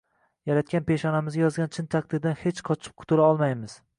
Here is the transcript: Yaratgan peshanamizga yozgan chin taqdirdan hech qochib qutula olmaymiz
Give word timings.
Yaratgan 0.51 0.85
peshanamizga 0.87 1.43
yozgan 1.43 1.69
chin 1.77 1.91
taqdirdan 1.97 2.39
hech 2.45 2.65
qochib 2.71 2.95
qutula 3.03 3.29
olmaymiz 3.35 3.81